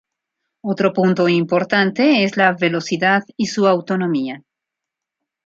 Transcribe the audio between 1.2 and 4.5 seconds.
importante es la velocidad y su autonomía.